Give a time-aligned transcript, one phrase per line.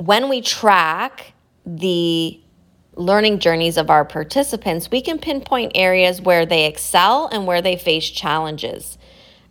[0.00, 1.34] when we track
[1.66, 2.40] the
[2.96, 7.76] learning journeys of our participants, we can pinpoint areas where they excel and where they
[7.76, 8.96] face challenges.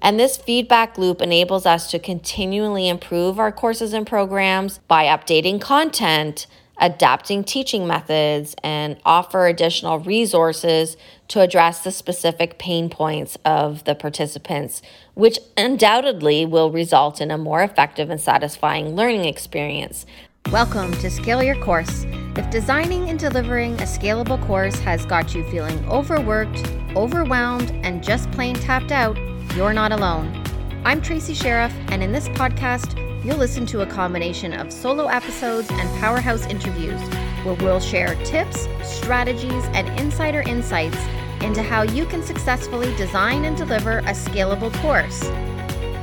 [0.00, 5.60] And this feedback loop enables us to continually improve our courses and programs by updating
[5.60, 6.46] content,
[6.80, 10.96] adapting teaching methods, and offer additional resources
[11.26, 14.80] to address the specific pain points of the participants,
[15.12, 20.06] which undoubtedly will result in a more effective and satisfying learning experience.
[20.52, 22.06] Welcome to Scale Your Course.
[22.34, 26.66] If designing and delivering a scalable course has got you feeling overworked,
[26.96, 29.18] overwhelmed, and just plain tapped out,
[29.54, 30.42] you're not alone.
[30.86, 35.68] I'm Tracy Sheriff, and in this podcast, you'll listen to a combination of solo episodes
[35.70, 37.00] and powerhouse interviews
[37.44, 40.96] where we'll share tips, strategies, and insider insights
[41.42, 45.28] into how you can successfully design and deliver a scalable course.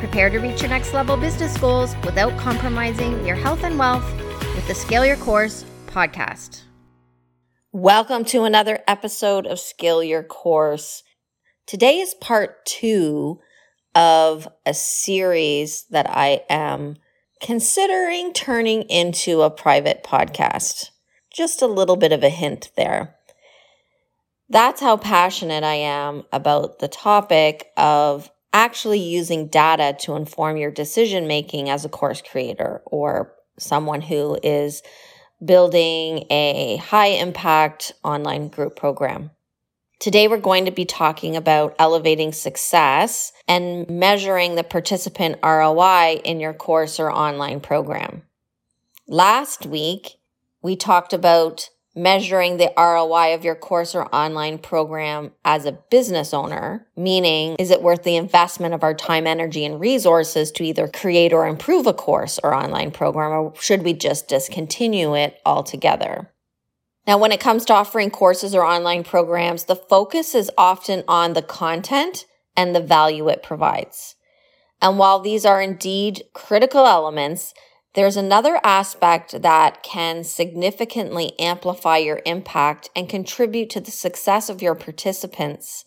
[0.00, 4.04] Prepare to reach your next level business goals without compromising your health and wealth
[4.64, 6.62] with the Scale Your Course podcast.
[7.70, 11.02] Welcome to another episode of Scale Your Course.
[11.66, 13.40] Today is part two
[13.94, 16.96] of a series that I am
[17.42, 20.90] considering turning into a private podcast.
[21.30, 23.16] Just a little bit of a hint there.
[24.48, 30.70] That's how passionate I am about the topic of actually using data to inform your
[30.70, 34.82] decision making as a course creator or someone who is
[35.44, 39.30] building a high impact online group program.
[40.00, 46.40] Today, we're going to be talking about elevating success and measuring the participant ROI in
[46.40, 48.22] your course or online program.
[49.06, 50.16] Last week,
[50.62, 56.34] we talked about measuring the ROI of your course or online program as a business
[56.34, 60.88] owner, meaning is it worth the investment of our time, energy, and resources to either
[60.88, 66.30] create or improve a course or online program, or should we just discontinue it altogether?
[67.06, 71.34] Now, when it comes to offering courses or online programs, the focus is often on
[71.34, 72.24] the content
[72.56, 74.16] and the value it provides.
[74.80, 77.54] And while these are indeed critical elements,
[77.94, 84.60] there's another aspect that can significantly amplify your impact and contribute to the success of
[84.60, 85.84] your participants.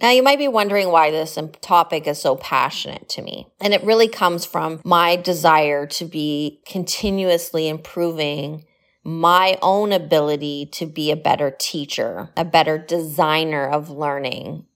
[0.00, 3.48] Now, you might be wondering why this topic is so passionate to me.
[3.60, 8.64] And it really comes from my desire to be continuously improving
[9.02, 14.66] my own ability to be a better teacher, a better designer of learning,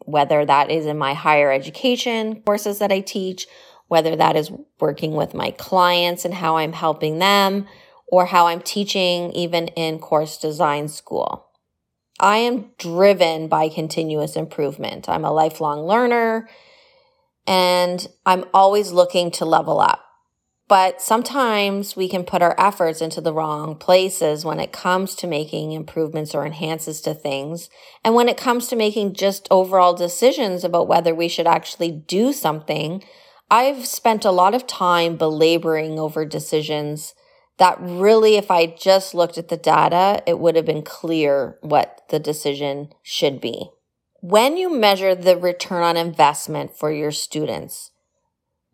[0.00, 3.46] whether that is in my higher education courses that I teach
[3.88, 7.66] whether that is working with my clients and how I'm helping them
[8.06, 11.46] or how I'm teaching even in course design school.
[12.20, 15.08] I am driven by continuous improvement.
[15.08, 16.48] I'm a lifelong learner
[17.46, 20.04] and I'm always looking to level up.
[20.68, 25.26] But sometimes we can put our efforts into the wrong places when it comes to
[25.26, 27.70] making improvements or enhances to things.
[28.04, 32.34] And when it comes to making just overall decisions about whether we should actually do
[32.34, 33.02] something
[33.50, 37.14] I've spent a lot of time belaboring over decisions
[37.56, 42.02] that really, if I just looked at the data, it would have been clear what
[42.10, 43.70] the decision should be.
[44.20, 47.90] When you measure the return on investment for your students,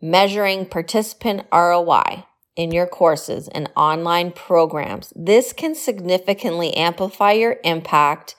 [0.01, 2.25] measuring participant ROI
[2.55, 8.35] in your courses and online programs, this can significantly amplify your impact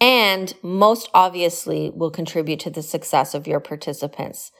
[0.00, 4.50] and most obviously will contribute to the success of your participants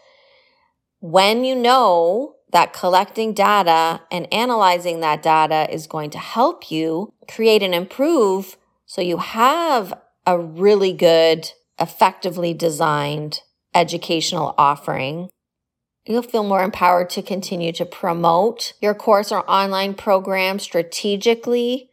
[1.01, 7.13] when you know that collecting data and analyzing that data is going to help you
[7.29, 9.93] create and improve so you have
[10.25, 13.41] a really good, effectively designed
[13.75, 15.29] educational offering,
[16.07, 21.91] you'll feel more empowered to continue to promote your course or online program strategically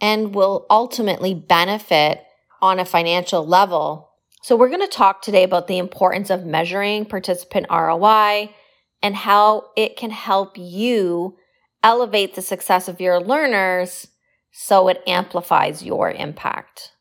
[0.00, 2.24] and will ultimately benefit
[2.62, 4.09] on a financial level
[4.42, 8.54] so, we're going to talk today about the importance of measuring participant ROI
[9.02, 11.36] and how it can help you
[11.82, 14.08] elevate the success of your learners
[14.50, 16.92] so it amplifies your impact.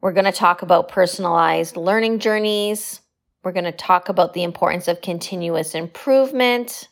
[0.00, 3.00] We're going to talk about personalized learning journeys.
[3.42, 6.88] We're going to talk about the importance of continuous improvement.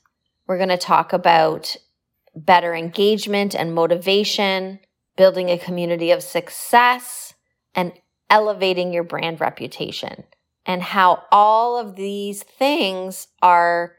[0.46, 1.76] We're going to talk about
[2.34, 4.80] better engagement and motivation,
[5.16, 7.34] building a community of success,
[7.74, 7.92] and
[8.30, 10.24] elevating your brand reputation
[10.64, 13.94] and how all of these things are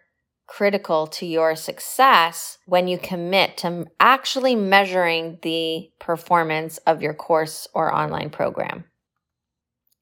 [0.47, 7.67] critical to your success when you commit to actually measuring the performance of your course
[7.73, 8.85] or online program.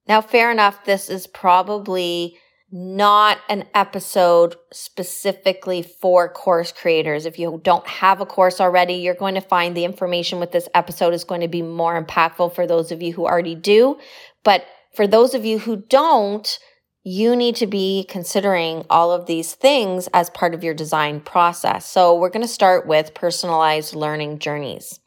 [0.07, 2.38] Now, fair enough, this is probably
[2.75, 7.25] not an episode specifically for course creators.
[7.25, 10.68] If you don't have a course already, you're going to find the information with this
[10.74, 13.98] episode is going to be more impactful for those of you who already do.
[14.44, 16.60] But for those of you who don't,
[17.01, 21.86] you need to be considering all of these things as part of your design process.
[21.86, 25.00] So we're going to start with personalized learning journeys.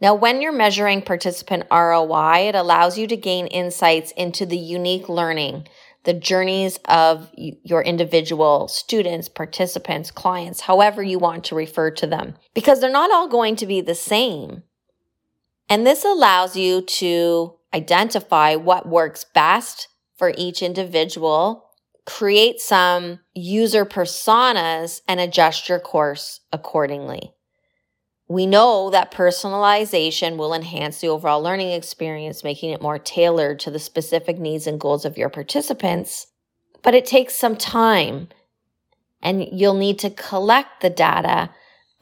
[0.00, 5.10] Now, when you're measuring participant ROI, it allows you to gain insights into the unique
[5.10, 5.66] learning,
[6.04, 12.34] the journeys of your individual students, participants, clients, however you want to refer to them,
[12.54, 14.62] because they're not all going to be the same.
[15.68, 21.70] And this allows you to identify what works best for each individual,
[22.06, 27.33] create some user personas, and adjust your course accordingly.
[28.26, 33.70] We know that personalization will enhance the overall learning experience, making it more tailored to
[33.70, 36.26] the specific needs and goals of your participants.
[36.82, 38.28] But it takes some time,
[39.22, 41.50] and you'll need to collect the data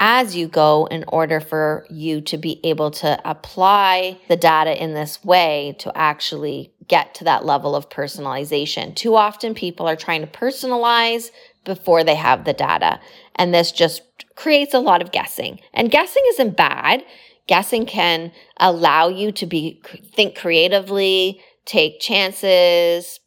[0.04, 4.94] as you go in order for you to be able to apply the data in
[4.94, 8.94] this way to actually get to that level of personalization.
[8.96, 11.30] Too often people are trying to personalize
[11.64, 12.98] before they have the data.
[13.36, 15.60] And this just creates a lot of guessing.
[15.72, 17.04] And guessing isn't bad.
[17.46, 19.82] Guessing can allow you to be
[20.14, 23.20] think creatively, take chances,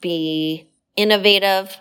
[0.00, 1.76] be innovative,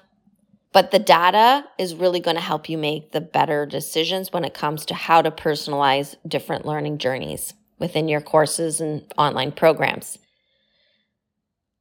[0.71, 4.53] but the data is really going to help you make the better decisions when it
[4.53, 10.19] comes to how to personalize different learning journeys within your courses and online programs.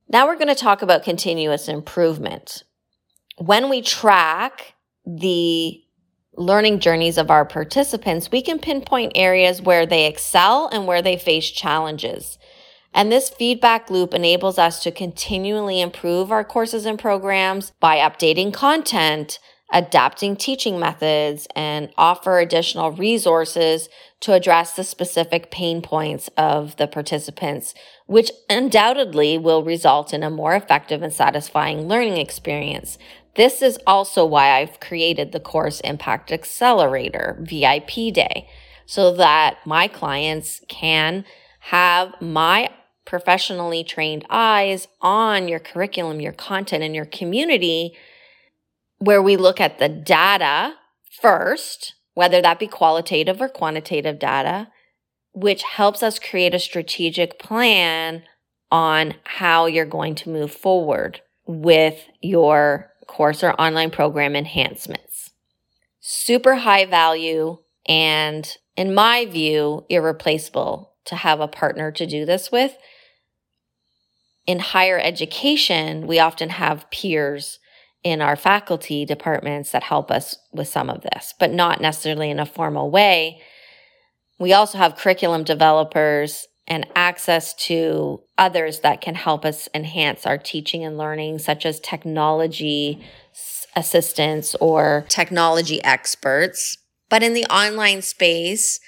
[0.09, 2.63] Now we're going to talk about continuous improvement.
[3.37, 5.83] When we track the
[6.39, 11.17] learning journeys of our participants, we can pinpoint areas where they excel and where they
[11.17, 12.39] face challenges.
[12.95, 18.53] And this feedback loop enables us to continually improve our courses and programs by updating
[18.53, 19.39] content,
[19.71, 23.89] adapting teaching methods, and offer additional resources
[24.21, 27.75] to address the specific pain points of the participants,
[28.07, 32.97] which undoubtedly will result in a more effective and satisfying learning experience.
[33.35, 38.49] This is also why I've created the Course Impact Accelerator VIP Day
[38.87, 41.25] so that my clients can
[41.61, 42.71] have my
[43.05, 47.97] professionally trained eyes on your curriculum, your content, and your community,
[48.99, 50.75] where we look at the data
[51.21, 54.69] first, whether that be qualitative or quantitative data,
[55.33, 58.23] which helps us create a strategic plan
[58.71, 65.31] on how you're going to move forward with your course or online program enhancements.
[66.01, 67.59] Super high value
[67.89, 72.77] and, in my view, irreplaceable to have a partner to do this with
[74.49, 77.59] in higher education, we often have peers
[78.03, 82.41] in our faculty departments that help us with some of this, but not necessarily in
[82.41, 83.43] a formal way.
[84.39, 90.39] We also have curriculum developers and access to others that can help us enhance our
[90.39, 93.03] teaching and learning, such as technology
[93.75, 96.79] assistants or technology experts.
[97.09, 98.79] But in the online space,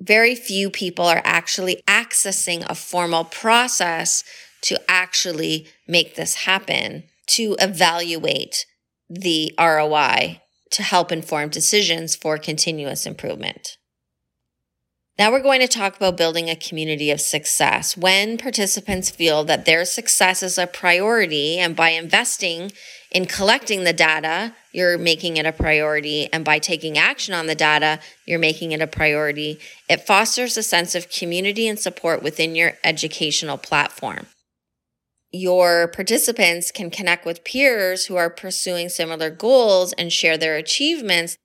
[0.00, 4.24] very few people are actually accessing a formal process
[4.62, 8.66] to actually make this happen, to evaluate
[9.08, 10.40] the ROI
[10.70, 13.77] to help inform decisions for continuous improvement.
[15.18, 17.96] Now we're going to talk about building a community of success.
[17.96, 22.70] When participants feel that their success is a priority, and by investing
[23.10, 27.56] in collecting the data, you're making it a priority, and by taking action on the
[27.56, 29.58] data, you're making it a priority,
[29.88, 34.26] it fosters a sense of community and support within your educational platform.
[35.32, 41.36] Your participants can connect with peers who are pursuing similar goals and share their achievements,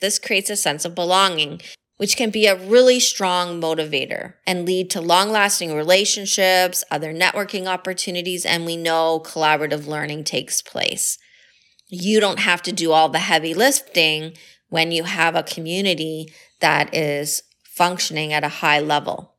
[0.00, 1.60] this creates a sense of belonging,
[1.96, 7.66] which can be a really strong motivator and lead to long lasting relationships, other networking
[7.66, 11.18] opportunities, and we know collaborative learning takes place.
[11.88, 14.34] You don't have to do all the heavy lifting
[14.68, 19.34] when you have a community that is functioning at a high level.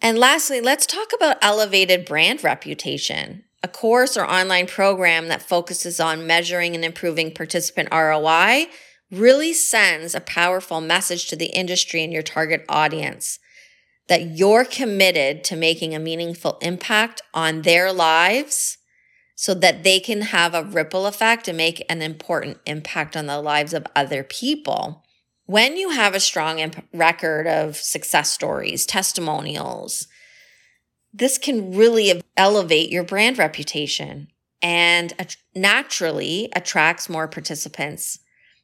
[0.00, 3.44] And lastly, let's talk about elevated brand reputation.
[3.62, 8.68] A course or online program that focuses on measuring and improving participant ROI
[9.10, 13.38] really sends a powerful message to the industry and your target audience
[14.08, 18.78] that you're committed to making a meaningful impact on their lives
[19.34, 23.40] so that they can have a ripple effect and make an important impact on the
[23.40, 25.04] lives of other people
[25.50, 30.06] when you have a strong imp- record of success stories, testimonials,
[31.12, 34.28] this can really elevate your brand reputation.
[34.62, 35.14] and
[35.54, 38.18] naturally attracts more participants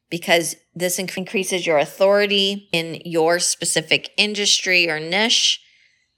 [0.09, 5.61] because this increases your authority in your specific industry or niche,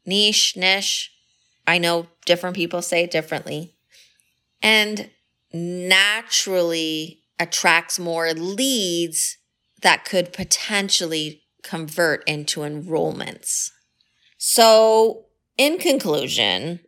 [0.05, 1.11] niche, niche.
[1.65, 3.75] I know different people say it differently.
[4.61, 5.09] And
[5.53, 9.37] naturally attracts more leads
[9.81, 13.71] that could potentially convert into enrollments.
[14.37, 15.25] So,
[15.57, 16.79] in conclusion,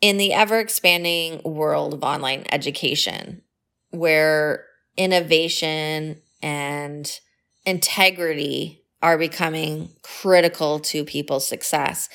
[0.00, 3.42] in the ever expanding world of online education,
[3.90, 7.18] where innovation and
[7.64, 12.08] integrity are becoming critical to people's success,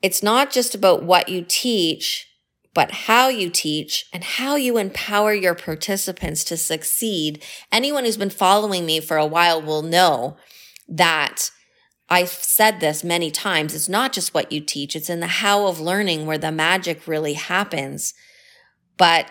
[0.00, 2.26] it's not just about what you teach,
[2.72, 7.44] but how you teach and how you empower your participants to succeed.
[7.70, 10.38] Anyone who's been following me for a while will know
[10.88, 11.50] that
[12.08, 13.74] I've said this many times.
[13.74, 17.06] It's not just what you teach, it's in the how of learning where the magic
[17.06, 18.14] really happens.
[18.96, 19.30] But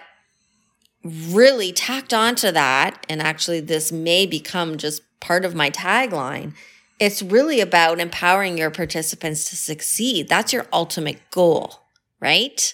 [1.04, 6.54] really tacked onto that, and actually, this may become just part of my tagline.
[7.00, 10.30] It's really about empowering your participants to succeed.
[10.30, 11.82] That's your ultimate goal,
[12.22, 12.74] right?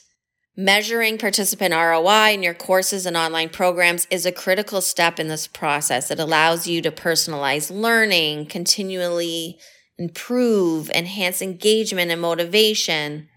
[0.55, 5.47] Measuring participant ROI in your courses and online programs is a critical step in this
[5.47, 6.11] process.
[6.11, 9.57] It allows you to personalize learning, continually
[9.97, 13.29] improve, enhance engagement and motivation,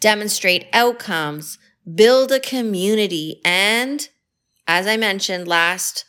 [0.00, 1.58] demonstrate outcomes,
[1.94, 4.08] build a community, and
[4.66, 6.04] as I mentioned last,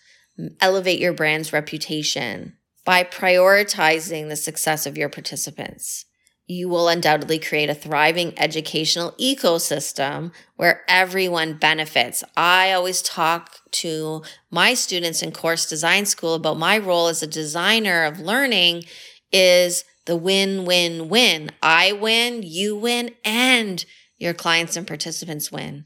[0.60, 6.06] elevate your brand's reputation by prioritizing the success of your participants
[6.48, 12.24] you will undoubtedly create a thriving educational ecosystem where everyone benefits.
[12.38, 17.28] I always talk to my students in course design school about my role as a
[17.28, 18.86] designer of learning
[19.32, 21.52] is the win, win, win.
[21.62, 23.84] I win, you win, and
[24.18, 25.84] your clients and participants win.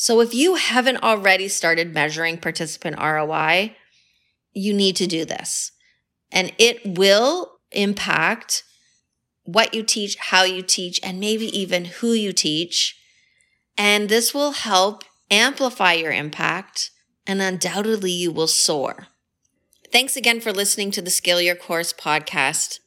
[0.00, 3.74] So if you haven't already started measuring participant ROI,
[4.52, 5.72] you need to do this.
[6.30, 8.62] And it will impact
[9.42, 12.96] what you teach, how you teach, and maybe even who you teach.
[13.76, 15.02] And this will help
[15.32, 16.92] amplify your impact,
[17.26, 19.08] and undoubtedly you will soar.
[19.90, 22.78] Thanks again for listening to the Scale Your Course podcast.